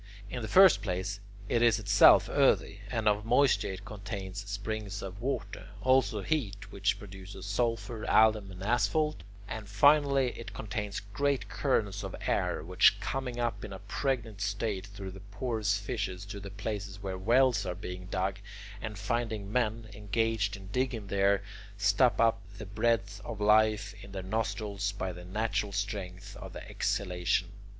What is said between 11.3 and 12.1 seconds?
currents